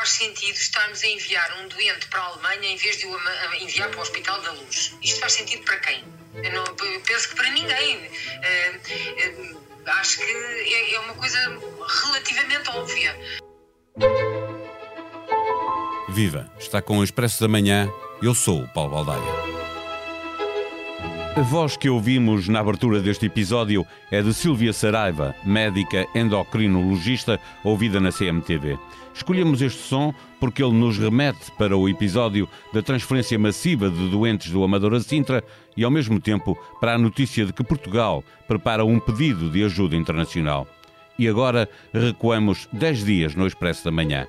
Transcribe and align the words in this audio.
faz 0.00 0.12
sentido 0.12 0.56
estarmos 0.56 1.02
a 1.04 1.06
enviar 1.06 1.58
um 1.60 1.68
doente 1.68 2.06
para 2.06 2.20
a 2.20 2.24
Alemanha 2.28 2.72
em 2.72 2.76
vez 2.76 2.96
de 2.96 3.06
o 3.06 3.20
enviar 3.60 3.90
para 3.90 3.98
o 3.98 4.02
Hospital 4.02 4.40
da 4.40 4.52
Luz. 4.52 4.96
Isto 5.02 5.20
faz 5.20 5.34
sentido 5.34 5.62
para 5.64 5.78
quem? 5.80 6.02
Eu, 6.42 6.52
não, 6.52 6.64
eu 6.64 7.00
penso 7.02 7.28
que 7.28 7.34
para 7.34 7.50
ninguém. 7.50 7.98
Uh, 7.98 9.54
uh, 9.54 9.60
acho 9.86 10.18
que 10.18 10.24
é, 10.24 10.94
é 10.94 11.00
uma 11.00 11.14
coisa 11.14 11.38
relativamente 12.02 12.70
óbvia. 12.70 13.14
Viva! 16.08 16.50
Está 16.58 16.80
com 16.80 16.98
o 16.98 17.04
Expresso 17.04 17.42
da 17.42 17.48
Manhã. 17.48 17.86
Eu 18.22 18.34
sou 18.34 18.62
o 18.62 18.68
Paulo 18.68 19.04
Baldaia. 19.04 19.49
A 21.40 21.42
voz 21.42 21.74
que 21.74 21.88
ouvimos 21.88 22.48
na 22.48 22.60
abertura 22.60 23.00
deste 23.00 23.24
episódio 23.24 23.86
é 24.10 24.20
de 24.20 24.34
Silvia 24.34 24.74
Saraiva, 24.74 25.34
médica 25.42 26.06
endocrinologista, 26.14 27.40
ouvida 27.64 27.98
na 27.98 28.12
CMTV. 28.12 28.78
Escolhemos 29.14 29.62
este 29.62 29.80
som 29.80 30.12
porque 30.38 30.62
ele 30.62 30.74
nos 30.74 30.98
remete 30.98 31.50
para 31.56 31.74
o 31.74 31.88
episódio 31.88 32.46
da 32.74 32.82
transferência 32.82 33.38
massiva 33.38 33.88
de 33.88 34.10
doentes 34.10 34.50
do 34.50 34.62
Amador 34.62 35.00
Sintra 35.00 35.42
e, 35.74 35.82
ao 35.82 35.90
mesmo 35.90 36.20
tempo, 36.20 36.58
para 36.78 36.92
a 36.92 36.98
notícia 36.98 37.46
de 37.46 37.54
que 37.54 37.64
Portugal 37.64 38.22
prepara 38.46 38.84
um 38.84 39.00
pedido 39.00 39.48
de 39.48 39.64
ajuda 39.64 39.96
internacional. 39.96 40.66
E 41.18 41.26
agora 41.26 41.66
recuamos 41.90 42.68
10 42.70 43.04
dias 43.06 43.34
no 43.34 43.46
Expresso 43.46 43.86
da 43.86 43.90
Manhã. 43.90 44.26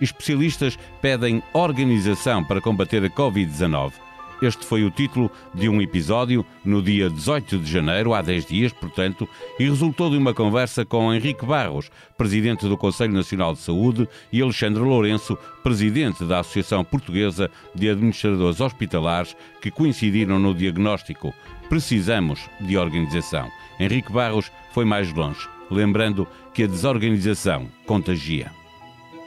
Especialistas 0.00 0.78
pedem 1.02 1.42
organização 1.52 2.42
para 2.42 2.62
combater 2.62 3.04
a 3.04 3.10
Covid-19. 3.10 4.05
Este 4.42 4.66
foi 4.66 4.84
o 4.84 4.90
título 4.90 5.30
de 5.54 5.66
um 5.66 5.80
episódio 5.80 6.44
no 6.62 6.82
dia 6.82 7.08
18 7.08 7.58
de 7.58 7.70
janeiro, 7.70 8.12
há 8.12 8.20
10 8.20 8.44
dias, 8.44 8.72
portanto, 8.72 9.26
e 9.58 9.64
resultou 9.64 10.10
de 10.10 10.18
uma 10.18 10.34
conversa 10.34 10.84
com 10.84 11.12
Henrique 11.12 11.46
Barros, 11.46 11.90
presidente 12.18 12.66
do 12.68 12.76
Conselho 12.76 13.14
Nacional 13.14 13.54
de 13.54 13.60
Saúde, 13.60 14.06
e 14.30 14.42
Alexandre 14.42 14.82
Lourenço, 14.82 15.38
presidente 15.62 16.22
da 16.24 16.40
Associação 16.40 16.84
Portuguesa 16.84 17.50
de 17.74 17.88
Administradores 17.88 18.60
Hospitalares, 18.60 19.34
que 19.62 19.70
coincidiram 19.70 20.38
no 20.38 20.54
diagnóstico. 20.54 21.32
Precisamos 21.70 22.40
de 22.60 22.76
organização. 22.76 23.48
Henrique 23.80 24.12
Barros 24.12 24.52
foi 24.72 24.84
mais 24.84 25.12
longe, 25.14 25.48
lembrando 25.70 26.28
que 26.52 26.64
a 26.64 26.66
desorganização 26.66 27.68
contagia. 27.86 28.50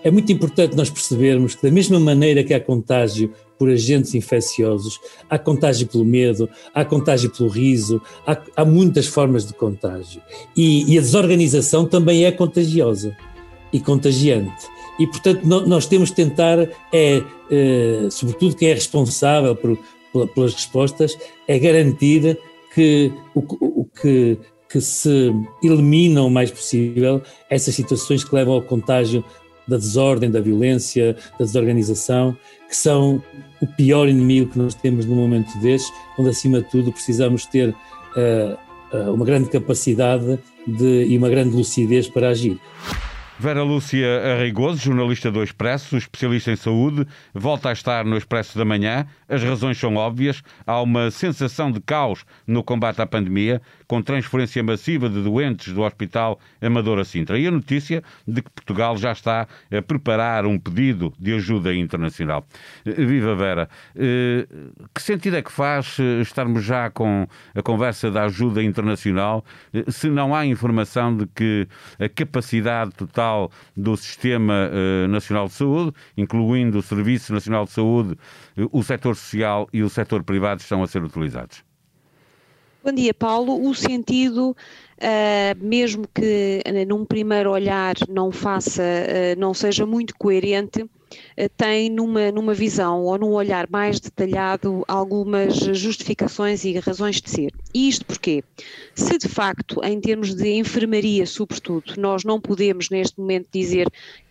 É 0.03 0.09
muito 0.09 0.31
importante 0.31 0.75
nós 0.75 0.89
percebermos 0.89 1.55
que, 1.55 1.63
da 1.63 1.71
mesma 1.71 1.99
maneira 1.99 2.43
que 2.43 2.53
há 2.53 2.59
contágio 2.59 3.33
por 3.57 3.69
agentes 3.69 4.15
infecciosos, 4.15 4.99
há 5.29 5.37
contágio 5.37 5.85
pelo 5.87 6.05
medo, 6.05 6.49
há 6.73 6.85
contágio 6.85 7.29
pelo 7.29 7.49
riso, 7.49 8.01
há, 8.25 8.41
há 8.55 8.63
muitas 8.63 9.05
formas 9.07 9.45
de 9.45 9.53
contágio. 9.53 10.21
E, 10.55 10.93
e, 10.93 10.97
a 10.97 11.01
desorganização 11.01 11.85
também 11.85 12.23
é 12.23 12.31
contagiosa 12.31 13.15
e 13.73 13.79
contagiante. 13.79 14.67
E, 14.97 15.05
portanto, 15.05 15.43
no, 15.43 15.67
nós 15.67 15.85
temos 15.85 16.09
de 16.09 16.15
tentar, 16.15 16.59
é, 16.93 17.21
é, 17.51 18.07
sobretudo 18.09 18.55
quem 18.55 18.69
é 18.69 18.73
responsável 18.73 19.53
por, 19.55 19.77
por, 20.13 20.27
pelas 20.29 20.53
respostas, 20.53 21.17
é 21.45 21.59
garantir 21.59 22.39
que 22.73 23.11
o, 23.35 23.41
o 23.81 23.85
que 23.85 24.37
que 24.71 24.79
se 24.79 25.33
eliminam 25.63 26.27
o 26.27 26.29
mais 26.29 26.51
possível 26.51 27.23
essas 27.49 27.73
situações 27.73 28.23
que 28.23 28.33
levam 28.35 28.53
ao 28.53 28.61
contágio 28.61 29.25
da 29.69 29.77
desordem, 29.77 30.29
da 30.29 30.41
violência, 30.41 31.15
da 31.37 31.45
desorganização, 31.45 32.35
que 32.67 32.75
são 32.75 33.21
o 33.61 33.67
pior 33.67 34.07
inimigo 34.07 34.51
que 34.51 34.57
nós 34.57 34.75
temos 34.75 35.05
no 35.05 35.15
momento 35.15 35.57
deste, 35.59 35.91
onde 36.17 36.29
acima 36.29 36.61
de 36.61 36.69
tudo 36.69 36.91
precisamos 36.91 37.45
ter 37.45 37.69
uh, 37.69 39.13
uma 39.13 39.25
grande 39.25 39.49
capacidade 39.49 40.39
de, 40.65 41.05
e 41.05 41.17
uma 41.17 41.29
grande 41.29 41.55
lucidez 41.55 42.07
para 42.07 42.29
agir. 42.29 42.59
Vera 43.39 43.63
Lúcia 43.63 44.33
Arreigoso, 44.33 44.81
jornalista 44.81 45.31
do 45.31 45.41
Expresso, 45.41 45.95
especialista 45.95 46.51
em 46.51 46.57
saúde, 46.57 47.07
volta 47.33 47.69
a 47.69 47.71
estar 47.71 48.03
no 48.03 48.17
Expresso 48.17 48.57
da 48.57 48.65
Manhã. 48.65 49.07
As 49.29 49.43
razões 49.43 49.77
são 49.77 49.95
óbvias. 49.95 50.41
Há 50.65 50.81
uma 50.81 51.11
sensação 51.11 51.71
de 51.71 51.79
caos 51.79 52.25
no 52.47 52.63
combate 52.63 53.01
à 53.01 53.05
pandemia, 53.05 53.61
com 53.87 54.01
transferência 54.01 54.63
massiva 54.63 55.07
de 55.07 55.21
doentes 55.21 55.71
do 55.73 55.81
Hospital 55.81 56.39
Amadora 56.61 57.03
Sintra. 57.03 57.37
E 57.37 57.47
a 57.47 57.51
notícia 57.51 58.03
de 58.27 58.41
que 58.41 58.49
Portugal 58.49 58.97
já 58.97 59.11
está 59.11 59.47
a 59.71 59.81
preparar 59.81 60.45
um 60.45 60.57
pedido 60.57 61.13
de 61.19 61.33
ajuda 61.33 61.73
internacional. 61.73 62.45
Viva 62.83 63.35
Vera! 63.35 63.69
Eh, 63.95 64.47
que 64.93 65.01
sentido 65.01 65.37
é 65.37 65.41
que 65.41 65.51
faz 65.51 65.97
eh, 65.99 66.21
estarmos 66.21 66.63
já 66.63 66.89
com 66.89 67.27
a 67.53 67.61
conversa 67.61 68.09
da 68.09 68.23
ajuda 68.23 68.63
internacional 68.63 69.45
eh, 69.73 69.83
se 69.89 70.09
não 70.09 70.33
há 70.33 70.45
informação 70.45 71.15
de 71.15 71.27
que 71.27 71.67
a 71.99 72.09
capacidade 72.09 72.91
total 72.91 73.51
do 73.75 73.95
Sistema 73.95 74.69
Nacional 75.07 75.47
de 75.47 75.53
Saúde, 75.53 75.93
incluindo 76.17 76.79
o 76.79 76.81
Serviço 76.81 77.33
Nacional 77.33 77.65
de 77.65 77.71
Saúde, 77.71 78.17
o 78.71 78.83
setor 78.83 79.15
social 79.19 79.67
e 79.71 79.83
o 79.83 79.89
setor 79.89 80.23
privado 80.23 80.61
estão 80.61 80.81
a 80.83 80.87
ser 80.87 81.03
utilizados? 81.03 81.63
Bom 82.83 82.93
dia, 82.93 83.13
Paulo. 83.13 83.67
O 83.67 83.75
sentido, 83.75 84.51
uh, 84.51 85.63
mesmo 85.65 86.07
que 86.07 86.63
num 86.87 87.03
primeiro 87.05 87.51
olhar 87.51 87.95
não 88.07 88.31
faça, 88.31 88.81
não 89.37 89.53
seja 89.53 89.85
muito 89.85 90.15
coerente, 90.17 90.81
eh, 90.81 90.87
tem 91.57 91.89
numa, 91.89 92.31
numa 92.31 92.53
visão 92.53 93.03
ou 93.03 93.17
num 93.17 93.31
olhar 93.31 93.67
mais 93.69 93.99
detalhado 93.99 94.83
algumas 94.87 95.55
justificações 95.55 96.63
e 96.65 96.77
razões 96.79 97.21
de 97.21 97.29
ser. 97.29 97.53
E 97.73 97.87
isto 97.87 98.05
porquê? 98.05 98.43
Se 98.95 99.17
de 99.17 99.27
facto, 99.27 99.83
em 99.83 99.99
termos 99.99 100.33
de 100.35 100.49
enfermaria, 100.49 101.25
sobretudo, 101.25 101.93
nós 101.97 102.23
não 102.23 102.39
podemos 102.39 102.89
neste 102.89 103.19
momento 103.19 103.47
dizer 103.51 103.87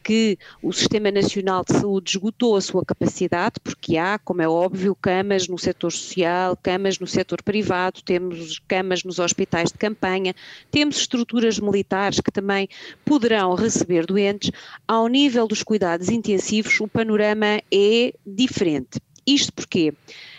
que 0.09 0.39
o 0.63 0.73
Sistema 0.73 1.11
Nacional 1.11 1.63
de 1.69 1.79
Saúde 1.79 2.13
esgotou 2.13 2.57
a 2.57 2.63
sua 2.63 2.83
capacidade, 2.83 3.57
porque 3.63 3.99
há, 3.99 4.19
como 4.19 4.41
é 4.41 4.49
óbvio, 4.49 4.95
camas 4.95 5.47
no 5.47 5.59
setor 5.59 5.93
social, 5.93 6.57
camas 6.57 6.99
no 6.99 7.07
setor 7.07 7.43
privado, 7.43 8.01
temos 8.03 8.59
camas 8.67 9.05
nos 9.05 9.19
hospitais 9.19 9.71
de 9.71 9.77
campanha, 9.77 10.35
temos 10.71 10.97
estruturas 10.97 11.61
militares 11.61 12.21
que 12.21 12.31
também 12.31 12.69
poderão 13.05 13.55
receber 13.55 14.07
doentes. 14.07 14.51
Ao 14.87 15.07
nível 15.09 15.47
dos 15.47 15.63
cuidados 15.63 16.09
intensivos, 16.09 16.68
o 16.81 16.89
panorama 16.89 17.61
é 17.73 18.13
diferente. 18.27 19.01
Isto 19.27 19.53
porque 19.53 19.93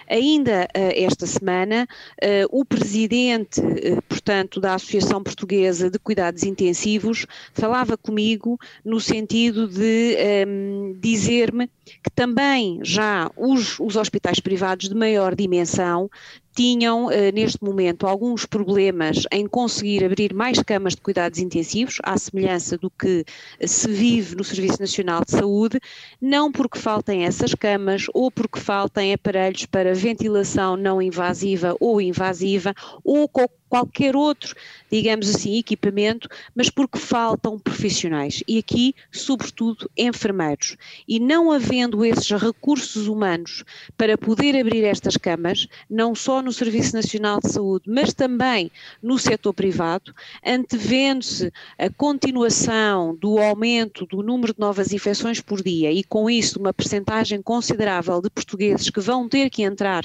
Ainda 0.09 0.67
uh, 0.75 0.91
esta 0.95 1.27
semana, 1.27 1.87
uh, 2.23 2.59
o 2.59 2.65
presidente, 2.65 3.61
uh, 3.61 4.01
portanto, 4.29 4.59
da 4.59 4.75
Associação 4.75 5.23
Portuguesa 5.23 5.89
de 5.89 5.97
Cuidados 5.97 6.43
Intensivos 6.43 7.25
falava 7.51 7.97
comigo 7.97 8.59
no 8.85 8.99
sentido 8.99 9.67
de 9.67 10.15
um, 10.45 10.91
ehm, 10.91 10.99
dizer-me 10.99 11.67
que 12.03 12.11
também 12.13 12.79
já 12.83 13.31
os, 13.35 13.79
os 13.79 13.95
hospitais 13.95 14.39
privados 14.39 14.87
de 14.87 14.93
maior 14.93 15.33
dimensão 15.33 16.11
tinham, 16.55 17.09
eh, 17.09 17.31
neste 17.31 17.63
momento, 17.63 18.05
alguns 18.05 18.45
problemas 18.45 19.23
em 19.31 19.47
conseguir 19.47 20.03
abrir 20.03 20.33
mais 20.33 20.61
camas 20.61 20.93
de 20.93 21.01
cuidados 21.01 21.39
intensivos, 21.39 21.97
à 22.03 22.17
semelhança 22.17 22.77
do 22.77 22.91
que 22.91 23.23
se 23.65 23.87
vive 23.89 24.35
no 24.35 24.43
Serviço 24.43 24.79
Nacional 24.79 25.23
de 25.25 25.31
Saúde, 25.31 25.79
não 26.21 26.51
porque 26.51 26.77
faltem 26.77 27.23
essas 27.23 27.55
camas 27.55 28.07
ou 28.13 28.29
porque 28.29 28.59
faltem 28.59 29.13
aparelhos 29.13 29.65
para 29.65 29.93
ventilação 29.93 30.75
não 30.75 31.01
invasiva 31.01 31.75
ou 31.79 32.01
invasiva 32.01 32.73
ou 33.03 33.27
qualquer 33.69 34.15
outro, 34.15 34.55
digamos 34.91 35.29
assim, 35.29 35.57
equipamento, 35.57 36.27
mas 36.55 36.69
porque 36.69 36.97
faltam 36.97 37.59
profissionais 37.59 38.43
e 38.47 38.57
aqui, 38.57 38.95
sobretudo, 39.11 39.89
enfermeiros. 39.97 40.75
E 41.07 41.19
não 41.19 41.51
havendo 41.51 42.03
esses 42.03 42.29
recursos 42.31 43.07
humanos 43.07 43.63
para 43.95 44.17
poder 44.17 44.59
abrir 44.59 44.83
estas 44.83 45.15
camas, 45.15 45.67
não 45.89 46.15
só 46.15 46.41
no 46.41 46.51
Serviço 46.51 46.95
Nacional 46.95 47.39
de 47.39 47.51
Saúde, 47.51 47.85
mas 47.87 48.13
também 48.13 48.71
no 49.01 49.17
setor 49.19 49.53
privado, 49.53 50.13
antevendo-se 50.45 51.51
a 51.77 51.89
continuação 51.89 53.15
do 53.15 53.37
aumento 53.37 54.05
do 54.05 54.23
número 54.23 54.53
de 54.53 54.59
novas 54.59 54.91
infecções 54.91 55.39
por 55.39 55.61
dia 55.61 55.91
e 55.91 56.03
com 56.03 56.29
isso 56.29 56.59
uma 56.59 56.73
percentagem 56.73 57.41
considerável 57.41 58.21
de 58.21 58.29
portugueses 58.29 58.89
que 58.89 58.99
vão 58.99 59.29
ter 59.29 59.49
que 59.49 59.63
entrar 59.63 60.03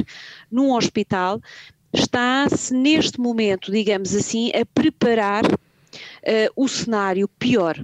num 0.51 0.73
hospital, 0.73 1.41
está-se 1.95 2.75
neste 2.75 3.21
momento, 3.21 3.71
digamos 3.71 4.15
assim, 4.15 4.51
a 4.51 4.65
preparar 4.67 5.45
uh, 5.47 6.51
o 6.57 6.69
cenário 6.69 7.29
pior. 7.29 7.79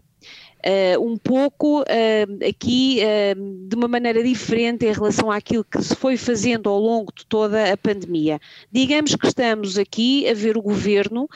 Uh, 0.62 1.00
um 1.02 1.16
pouco 1.16 1.80
uh, 1.80 2.46
aqui 2.46 3.00
uh, 3.00 3.66
de 3.66 3.74
uma 3.74 3.88
maneira 3.88 4.22
diferente 4.22 4.84
em 4.84 4.92
relação 4.92 5.30
àquilo 5.30 5.64
que 5.64 5.82
se 5.82 5.96
foi 5.96 6.18
fazendo 6.18 6.68
ao 6.68 6.78
longo 6.78 7.10
de 7.16 7.24
toda 7.24 7.72
a 7.72 7.76
pandemia. 7.78 8.38
Digamos 8.70 9.14
que 9.14 9.26
estamos 9.26 9.78
aqui 9.78 10.28
a 10.28 10.34
ver 10.34 10.58
o 10.58 10.62
governo 10.62 11.26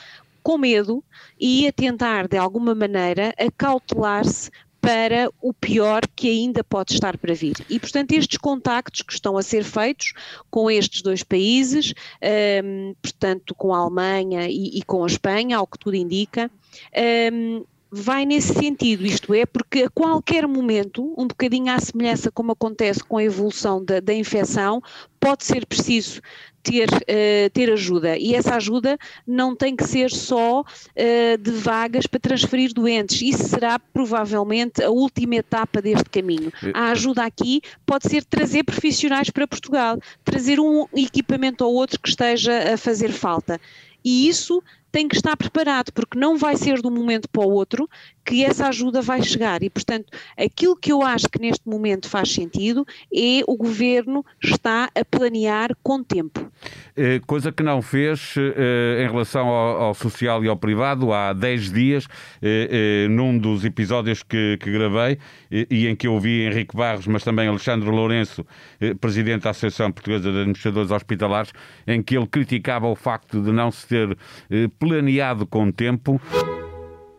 com 0.42 0.58
medo 0.58 1.02
e 1.40 1.66
a 1.66 1.72
tentar, 1.72 2.28
de 2.28 2.36
alguma 2.36 2.74
maneira, 2.74 3.32
acautelar-se 3.38 4.50
para 4.84 5.31
o 5.40 5.52
pior 5.54 6.02
que 6.14 6.28
ainda 6.28 6.62
pode 6.62 6.92
estar 6.92 7.16
para 7.16 7.34
vir. 7.34 7.56
E, 7.70 7.81
portanto, 7.81 8.12
estes 8.12 8.36
contactos 8.36 9.00
que 9.00 9.14
estão 9.14 9.38
a 9.38 9.42
ser 9.42 9.64
feitos 9.64 10.12
com 10.50 10.70
estes 10.70 11.00
dois 11.00 11.22
países, 11.22 11.94
um, 12.62 12.94
portanto, 13.00 13.54
com 13.54 13.75
a 13.75 13.78
Alemanha 13.78 14.46
e, 14.46 14.78
e, 14.78 14.82
com 14.82 15.02
a 15.02 15.06
Espanha, 15.06 15.56
ao 15.56 15.66
que 15.66 15.78
tudo 15.78 15.96
indica, 15.96 16.50
um, 17.32 17.64
vai 17.96 18.26
nesse 18.26 18.52
sentido, 18.52 19.06
isto 19.06 19.32
é, 19.32 19.46
porque 19.46 19.85
a 19.85 19.88
qualquer 19.88 20.49
momento, 20.49 21.14
um 21.17 21.29
bocadinho 21.29 21.73
à 21.73 21.79
semelhança 21.79 22.29
como 22.29 22.50
acontece 22.50 23.05
com 23.05 23.19
a 23.19 23.23
evolução 23.23 23.85
da, 23.85 24.00
da 24.00 24.12
infecção, 24.12 24.82
pode 25.20 25.44
ser 25.44 25.64
preciso 25.64 26.20
ter, 26.61 26.88
uh, 26.88 27.50
ter 27.52 27.70
ajuda 27.70 28.19
e 28.19 28.35
essa 28.35 28.56
ajuda 28.56 28.99
não 29.25 29.55
tem 29.55 29.76
que 29.76 29.85
ser 29.85 30.11
só 30.11 30.62
uh, 30.62 31.38
de 31.38 31.50
vagas 31.52 32.06
para 32.06 32.19
transferir 32.19 32.73
doentes, 32.75 33.23
isso 33.23 33.44
será 33.44 33.79
provavelmente 33.79 34.82
a 34.82 34.91
última 34.91 35.37
etapa 35.37 35.81
deste 35.81 36.11
caminho. 36.11 36.52
A 36.75 36.91
ajuda 36.91 37.25
aqui 37.25 37.61
pode 37.87 38.08
ser 38.08 38.25
trazer 38.25 38.64
profissionais 38.64 39.31
para 39.31 39.46
Portugal, 39.46 40.00
trazer 40.25 40.58
um 40.58 40.87
equipamento 40.96 41.64
ou 41.64 41.75
outro 41.75 42.00
que 42.00 42.08
esteja 42.08 42.75
a 42.75 42.76
fazer 42.76 43.12
falta. 43.12 43.61
E 44.05 44.29
isso 44.29 44.62
tem 44.94 45.08
que 45.08 45.17
estar 45.17 45.37
preparado, 45.37 45.93
porque 45.93 46.17
não 46.17 46.38
vai 46.38 46.56
ser 46.56 46.81
de 46.81 46.87
um 46.87 46.91
momento 46.93 47.29
para 47.29 47.43
o 47.43 47.50
outro 47.50 47.91
que 48.24 48.44
essa 48.44 48.68
ajuda 48.68 49.02
vai 49.02 49.22
chegar. 49.22 49.62
E, 49.62 49.70
portanto, 49.70 50.06
aquilo 50.36 50.76
que 50.76 50.92
eu 50.92 51.02
acho 51.02 51.28
que 51.28 51.38
neste 51.38 51.68
momento 51.68 52.08
faz 52.08 52.32
sentido 52.32 52.86
é 53.12 53.42
o 53.46 53.56
governo 53.56 54.24
está 54.42 54.90
a 54.94 55.04
planear 55.04 55.76
com 55.82 56.02
tempo. 56.02 56.50
Eh, 56.96 57.20
coisa 57.26 57.52
que 57.52 57.62
não 57.62 57.82
fez 57.82 58.34
eh, 58.36 59.04
em 59.04 59.10
relação 59.10 59.48
ao, 59.48 59.94
social 59.94 60.44
e 60.44 60.48
ao 60.48 60.56
privado 60.56 61.12
há 61.12 61.32
10 61.32 61.72
dias, 61.72 62.06
eh, 62.40 63.06
num 63.10 63.36
dos 63.36 63.64
episódios 63.64 64.22
que, 64.22 64.56
que 64.60 64.70
gravei 64.70 65.18
e 65.50 65.86
em 65.86 65.94
que 65.94 66.06
eu 66.06 66.18
vi 66.18 66.42
Henrique 66.42 66.76
Barros, 66.76 67.06
mas 67.06 67.22
também 67.22 67.48
Alexandre 67.48 67.88
Lourenço, 67.88 68.44
presidente 69.00 69.42
da 69.42 69.50
Associação 69.50 69.92
Portuguesa 69.92 70.30
de 70.32 70.38
Administradores 70.38 70.90
Hospitalares, 70.90 71.52
em 71.86 72.02
que 72.02 72.16
ele 72.16 72.26
criticava 72.26 72.86
o 72.86 72.96
facto 72.96 73.40
de 73.40 73.52
não 73.52 73.70
se 73.70 73.86
ter 73.86 74.16
planeado 74.78 75.46
com 75.46 75.70
tempo. 75.70 76.20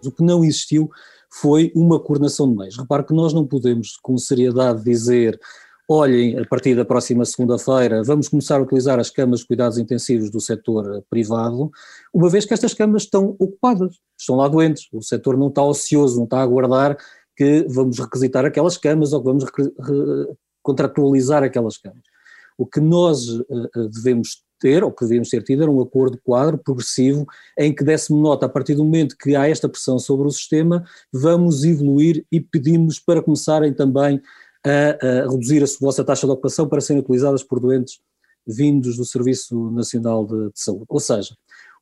O 0.05 0.11
que 0.11 0.23
não 0.23 0.43
existiu 0.43 0.89
foi 1.31 1.71
uma 1.75 1.99
coordenação 1.99 2.49
de 2.49 2.55
meios. 2.55 2.77
Repare 2.77 3.05
que 3.05 3.13
nós 3.13 3.33
não 3.33 3.45
podemos, 3.45 3.97
com 4.01 4.17
seriedade, 4.17 4.83
dizer 4.83 5.39
olhem, 5.87 6.39
a 6.39 6.45
partir 6.45 6.75
da 6.75 6.83
próxima 6.83 7.23
segunda-feira, 7.25 8.03
vamos 8.03 8.27
começar 8.27 8.57
a 8.57 8.63
utilizar 8.63 8.99
as 8.99 9.09
camas 9.09 9.41
de 9.41 9.47
cuidados 9.47 9.77
intensivos 9.77 10.31
do 10.31 10.39
setor 10.41 11.03
privado, 11.09 11.71
uma 12.13 12.29
vez 12.29 12.45
que 12.45 12.53
estas 12.53 12.73
camas 12.73 13.03
estão 13.03 13.35
ocupadas, 13.39 13.95
estão 14.19 14.35
lá 14.35 14.47
doentes, 14.47 14.87
o 14.91 15.01
setor 15.01 15.37
não 15.37 15.47
está 15.49 15.63
ocioso, 15.63 16.17
não 16.17 16.23
está 16.23 16.39
a 16.39 16.43
aguardar 16.43 16.97
que 17.35 17.65
vamos 17.69 17.99
requisitar 17.99 18.45
aquelas 18.45 18.77
camas 18.77 19.13
ou 19.13 19.19
que 19.19 19.25
vamos 19.25 19.45
contratualizar 20.63 21.43
aquelas 21.43 21.77
camas. 21.77 22.01
O 22.57 22.65
que 22.65 22.79
nós 22.79 23.27
uh, 23.27 23.89
devemos 23.93 24.41
ter, 24.59 24.83
ou 24.83 24.91
que 24.91 25.03
devíamos 25.03 25.29
ter 25.29 25.43
tido, 25.43 25.63
era 25.63 25.71
um 25.71 25.81
acordo 25.81 26.19
quadro 26.23 26.57
progressivo 26.57 27.25
em 27.57 27.73
que 27.73 27.83
desse-me 27.83 28.21
nota, 28.21 28.45
a 28.45 28.49
partir 28.49 28.75
do 28.75 28.83
momento 28.83 29.17
que 29.17 29.35
há 29.35 29.47
esta 29.47 29.69
pressão 29.69 29.99
sobre 29.99 30.27
o 30.27 30.31
sistema, 30.31 30.83
vamos 31.11 31.63
evoluir 31.63 32.25
e 32.31 32.39
pedimos 32.39 32.99
para 32.99 33.21
começarem 33.21 33.73
também 33.73 34.21
a, 34.65 35.07
a 35.07 35.29
reduzir 35.29 35.63
a 35.63 35.67
vossa 35.79 36.03
taxa 36.03 36.25
de 36.25 36.33
ocupação 36.33 36.67
para 36.67 36.81
serem 36.81 37.01
utilizadas 37.01 37.43
por 37.43 37.59
doentes 37.59 37.99
vindos 38.47 38.97
do 38.97 39.05
Serviço 39.05 39.71
Nacional 39.71 40.25
de, 40.25 40.51
de 40.51 40.59
Saúde. 40.59 40.85
Ou 40.87 40.99
seja, 40.99 41.35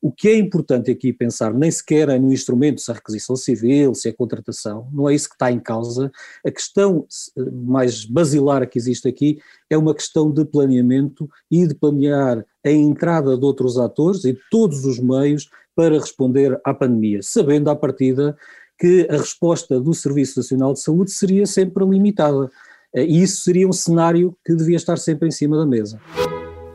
o 0.04 0.12
que 0.12 0.28
é 0.28 0.36
importante 0.36 0.90
aqui 0.90 1.14
pensar 1.14 1.54
nem 1.54 1.70
sequer 1.70 2.10
é 2.10 2.18
no 2.18 2.30
instrumento, 2.30 2.78
se 2.78 2.90
é 2.90 2.94
requisição 2.94 3.34
civil, 3.34 3.94
se 3.94 4.06
é 4.06 4.12
contratação, 4.12 4.86
não 4.92 5.08
é 5.08 5.14
isso 5.14 5.30
que 5.30 5.34
está 5.34 5.50
em 5.50 5.58
causa. 5.58 6.12
A 6.46 6.50
questão 6.50 7.06
mais 7.50 8.04
basilar 8.04 8.68
que 8.68 8.78
existe 8.78 9.08
aqui 9.08 9.38
é 9.70 9.78
uma 9.78 9.94
questão 9.94 10.30
de 10.30 10.44
planeamento 10.44 11.26
e 11.50 11.66
de 11.66 11.74
planear 11.74 12.44
a 12.62 12.70
entrada 12.70 13.34
de 13.34 13.42
outros 13.46 13.78
atores 13.78 14.26
e 14.26 14.34
de 14.34 14.40
todos 14.50 14.84
os 14.84 14.98
meios 14.98 15.48
para 15.74 15.98
responder 15.98 16.60
à 16.66 16.74
pandemia, 16.74 17.20
sabendo 17.22 17.70
à 17.70 17.74
partida 17.74 18.36
que 18.78 19.08
a 19.08 19.16
resposta 19.16 19.80
do 19.80 19.94
Serviço 19.94 20.38
Nacional 20.38 20.74
de 20.74 20.80
Saúde 20.80 21.12
seria 21.12 21.46
sempre 21.46 21.82
limitada. 21.82 22.50
E 22.94 23.22
isso 23.22 23.40
seria 23.40 23.66
um 23.66 23.72
cenário 23.72 24.36
que 24.44 24.54
devia 24.54 24.76
estar 24.76 24.98
sempre 24.98 25.28
em 25.28 25.32
cima 25.32 25.56
da 25.56 25.64
mesa 25.64 25.98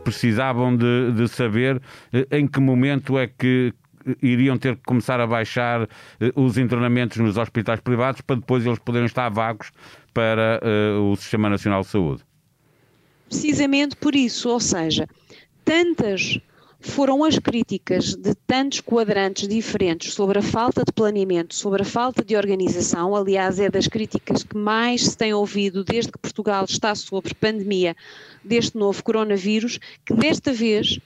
precisavam 0.03 0.75
de, 0.75 1.11
de 1.13 1.27
saber 1.27 1.81
eh, 2.11 2.27
em 2.31 2.47
que 2.47 2.59
momento 2.59 3.17
é 3.17 3.27
que 3.27 3.73
iriam 4.21 4.57
ter 4.57 4.75
que 4.75 4.83
começar 4.83 5.19
a 5.19 5.27
baixar 5.27 5.83
eh, 6.19 6.31
os 6.35 6.57
internamentos 6.57 7.17
nos 7.17 7.37
hospitais 7.37 7.79
privados 7.79 8.21
para 8.21 8.37
depois 8.37 8.65
eles 8.65 8.79
poderem 8.79 9.05
estar 9.05 9.29
vagos 9.29 9.71
para 10.13 10.59
o 11.01 11.15
Sistema 11.15 11.49
Nacional 11.49 11.81
de 11.81 11.87
Saúde. 11.87 12.23
Precisamente 13.29 13.95
por 13.95 14.15
isso, 14.15 14.49
ou 14.49 14.59
seja, 14.59 15.07
tantas 15.63 16.39
foram 16.79 17.23
as 17.23 17.37
críticas 17.37 18.15
de 18.15 18.33
tantos 18.33 18.79
quadrantes 18.79 19.47
diferentes 19.47 20.13
sobre 20.13 20.39
a 20.39 20.41
falta 20.41 20.83
de 20.85 20.93
planeamento, 20.93 21.53
sobre 21.53 21.81
a 21.81 21.85
falta 21.85 22.23
de 22.23 22.35
organização. 22.35 23.15
Aliás, 23.15 23.59
é 23.59 23.69
das 23.69 23.87
críticas 23.87 24.43
que 24.43 24.57
mais 24.57 25.03
se 25.03 25.17
tem 25.17 25.33
ouvido 25.33 25.83
desde 25.83 26.11
que 26.11 26.17
Portugal 26.17 26.65
está 26.65 26.95
sob 26.95 27.33
pandemia 27.35 27.95
deste 28.43 28.77
novo 28.77 29.03
coronavírus, 29.03 29.77
que 30.05 30.13
desta 30.13 30.53
vez 30.53 30.99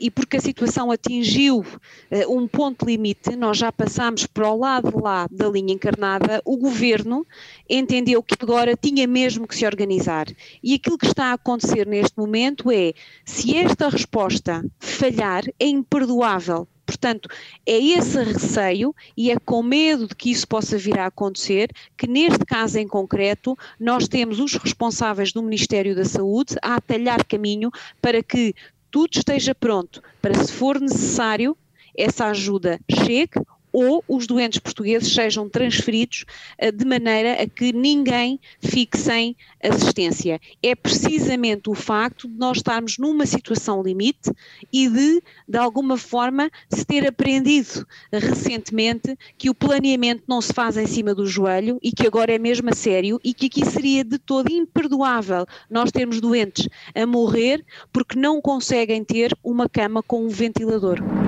e 0.00 0.10
porque 0.10 0.36
a 0.36 0.40
situação 0.40 0.90
atingiu 0.90 1.58
uh, 1.58 2.36
um 2.36 2.46
ponto 2.46 2.86
limite, 2.86 3.36
nós 3.36 3.58
já 3.58 3.70
passámos 3.70 4.26
para 4.26 4.50
o 4.50 4.58
lado 4.58 5.00
lá 5.00 5.28
da 5.30 5.48
linha 5.48 5.74
encarnada, 5.74 6.40
o 6.44 6.56
governo 6.56 7.26
entendeu 7.68 8.22
que 8.22 8.36
agora 8.40 8.76
tinha 8.76 9.06
mesmo 9.06 9.46
que 9.46 9.56
se 9.56 9.66
organizar. 9.66 10.26
E 10.62 10.74
aquilo 10.74 10.98
que 10.98 11.06
está 11.06 11.26
a 11.26 11.34
acontecer 11.34 11.86
neste 11.86 12.16
momento 12.18 12.70
é, 12.70 12.92
se 13.24 13.56
esta 13.56 13.88
resposta 13.88 14.64
falhar, 14.78 15.44
é 15.58 15.66
imperdoável 15.66 16.68
Portanto, 16.86 17.28
é 17.66 17.76
esse 17.76 18.22
receio 18.22 18.94
e 19.16 19.32
é 19.32 19.38
com 19.40 19.60
medo 19.60 20.06
de 20.06 20.14
que 20.14 20.30
isso 20.30 20.46
possa 20.46 20.78
vir 20.78 20.96
a 20.98 21.06
acontecer 21.06 21.68
que, 21.98 22.06
neste 22.06 22.44
caso 22.46 22.78
em 22.78 22.86
concreto, 22.86 23.58
nós 23.78 24.06
temos 24.06 24.38
os 24.38 24.54
responsáveis 24.54 25.32
do 25.32 25.42
Ministério 25.42 25.96
da 25.96 26.04
Saúde 26.04 26.54
a 26.62 26.76
atalhar 26.76 27.24
caminho 27.26 27.72
para 28.00 28.22
que 28.22 28.54
tudo 28.90 29.10
esteja 29.16 29.54
pronto 29.54 30.02
para, 30.20 30.34
se 30.34 30.52
for 30.52 30.80
necessário, 30.80 31.56
essa 31.96 32.26
ajuda 32.26 32.78
chegue 32.90 33.40
ou 33.78 34.02
os 34.08 34.26
doentes 34.26 34.58
portugueses 34.58 35.12
sejam 35.12 35.50
transferidos 35.50 36.24
uh, 36.62 36.72
de 36.72 36.86
maneira 36.86 37.34
a 37.34 37.46
que 37.46 37.74
ninguém 37.74 38.40
fique 38.58 38.96
sem 38.96 39.36
assistência. 39.62 40.40
É 40.62 40.74
precisamente 40.74 41.68
o 41.68 41.74
facto 41.74 42.26
de 42.26 42.38
nós 42.38 42.56
estarmos 42.56 42.96
numa 42.96 43.26
situação 43.26 43.82
limite 43.82 44.32
e 44.72 44.88
de, 44.88 45.22
de 45.46 45.58
alguma 45.58 45.98
forma, 45.98 46.50
se 46.70 46.86
ter 46.86 47.06
aprendido 47.06 47.86
recentemente 48.10 49.14
que 49.36 49.50
o 49.50 49.54
planeamento 49.54 50.22
não 50.26 50.40
se 50.40 50.54
faz 50.54 50.78
em 50.78 50.86
cima 50.86 51.14
do 51.14 51.26
joelho 51.26 51.78
e 51.82 51.92
que 51.92 52.06
agora 52.06 52.32
é 52.32 52.38
mesmo 52.38 52.70
a 52.70 52.74
sério 52.74 53.20
e 53.22 53.34
que 53.34 53.44
aqui 53.44 53.66
seria 53.66 54.02
de 54.02 54.18
todo 54.18 54.50
imperdoável 54.50 55.44
nós 55.68 55.92
termos 55.92 56.18
doentes 56.18 56.66
a 56.94 57.04
morrer 57.04 57.62
porque 57.92 58.18
não 58.18 58.40
conseguem 58.40 59.04
ter 59.04 59.36
uma 59.44 59.68
cama 59.68 60.02
com 60.02 60.24
um 60.24 60.28
ventilador. 60.28 61.25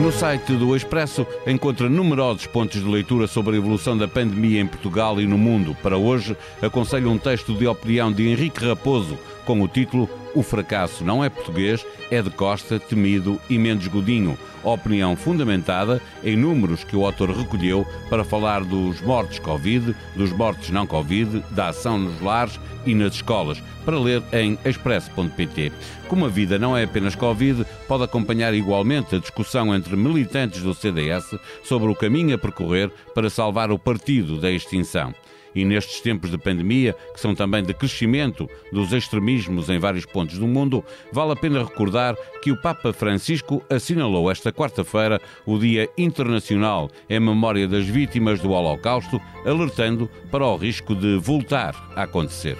No 0.00 0.12
site 0.12 0.52
do 0.52 0.76
Expresso 0.76 1.26
encontra 1.46 1.88
numerosos 1.88 2.46
pontos 2.46 2.82
de 2.82 2.88
leitura 2.88 3.26
sobre 3.26 3.54
a 3.54 3.58
evolução 3.58 3.96
da 3.96 4.06
pandemia 4.06 4.60
em 4.60 4.66
Portugal 4.66 5.18
e 5.20 5.26
no 5.26 5.38
mundo. 5.38 5.74
Para 5.82 5.96
hoje, 5.96 6.36
aconselho 6.60 7.10
um 7.10 7.16
texto 7.16 7.54
de 7.54 7.66
opinião 7.66 8.12
de 8.12 8.28
Henrique 8.28 8.64
Raposo 8.64 9.18
com 9.46 9.62
o 9.62 9.68
título 9.68 10.08
O 10.36 10.42
fracasso 10.42 11.02
não 11.02 11.24
é 11.24 11.30
português, 11.30 11.82
é 12.10 12.20
de 12.20 12.28
Costa, 12.28 12.78
Temido 12.78 13.40
e 13.48 13.56
Mendes 13.56 13.88
Godinho. 13.88 14.36
Opinião 14.62 15.16
fundamentada 15.16 15.98
em 16.22 16.36
números 16.36 16.84
que 16.84 16.94
o 16.94 17.06
autor 17.06 17.30
recolheu 17.30 17.86
para 18.10 18.22
falar 18.22 18.62
dos 18.62 19.00
mortos 19.00 19.38
Covid, 19.38 19.96
dos 20.14 20.32
mortos 20.32 20.68
não 20.68 20.86
Covid, 20.86 21.42
da 21.52 21.68
ação 21.68 21.96
nos 21.96 22.20
lares 22.20 22.60
e 22.84 22.94
nas 22.94 23.14
escolas, 23.14 23.62
para 23.82 23.98
ler 23.98 24.22
em 24.30 24.58
expresso.pt. 24.62 25.72
Como 26.06 26.26
a 26.26 26.28
vida 26.28 26.58
não 26.58 26.76
é 26.76 26.84
apenas 26.84 27.14
Covid, 27.14 27.64
pode 27.88 28.04
acompanhar 28.04 28.52
igualmente 28.52 29.16
a 29.16 29.18
discussão 29.18 29.74
entre 29.74 29.96
militantes 29.96 30.60
do 30.60 30.74
CDS 30.74 31.34
sobre 31.64 31.90
o 31.90 31.96
caminho 31.96 32.34
a 32.34 32.38
percorrer 32.38 32.90
para 33.14 33.30
salvar 33.30 33.70
o 33.70 33.78
partido 33.78 34.38
da 34.38 34.50
extinção. 34.50 35.14
E 35.56 35.64
nestes 35.64 36.02
tempos 36.02 36.30
de 36.30 36.36
pandemia, 36.36 36.94
que 37.14 37.18
são 37.18 37.34
também 37.34 37.64
de 37.64 37.72
crescimento 37.72 38.48
dos 38.70 38.92
extremismos 38.92 39.70
em 39.70 39.78
vários 39.78 40.04
pontos 40.04 40.38
do 40.38 40.46
mundo, 40.46 40.84
vale 41.10 41.32
a 41.32 41.36
pena 41.36 41.64
recordar 41.64 42.14
que 42.42 42.52
o 42.52 42.60
Papa 42.60 42.92
Francisco 42.92 43.64
assinalou 43.70 44.30
esta 44.30 44.52
quarta-feira 44.52 45.18
o 45.46 45.58
Dia 45.58 45.88
Internacional 45.96 46.90
em 47.08 47.18
memória 47.18 47.66
das 47.66 47.86
vítimas 47.86 48.38
do 48.38 48.50
Holocausto, 48.50 49.18
alertando 49.46 50.10
para 50.30 50.46
o 50.46 50.56
risco 50.56 50.94
de 50.94 51.16
voltar 51.16 51.74
a 51.96 52.02
acontecer. 52.02 52.58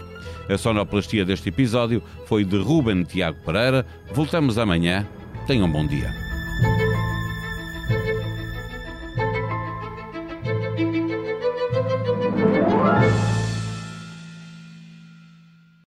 A 0.48 0.56
sonoplastia 0.56 1.24
deste 1.24 1.50
episódio 1.50 2.02
foi 2.24 2.44
de 2.44 2.56
Ruben 2.56 3.02
Tiago 3.02 3.38
Pereira. 3.44 3.84
Voltamos 4.12 4.56
amanhã. 4.56 5.06
Tenham 5.46 5.66
um 5.66 5.70
bom 5.70 5.86
dia. 5.86 6.25